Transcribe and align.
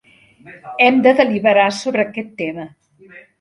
Hem 0.85 0.97
de 1.07 1.13
deliberar 1.19 1.67
sobre 1.81 2.07
aquest 2.09 2.33
tema. 2.41 2.67